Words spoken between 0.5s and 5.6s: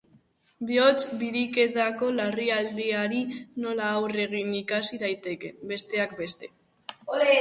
Bihotz biriketako larrialdiari nola aurre egin ikasi daiteke,